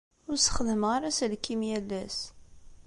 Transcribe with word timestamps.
Ur 0.29 0.35
ssexdameɣ 0.37 0.89
ara 0.95 1.07
aselkim 1.11 1.61
yal 1.69 1.89
ass. 2.03 2.19